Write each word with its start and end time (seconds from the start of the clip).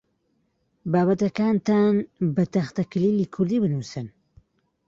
بابەتەکانتان 0.91 1.95
بە 2.35 2.43
تەختەکلیلی 2.53 3.31
کوردی 3.33 3.61
بنووسن. 3.63 4.07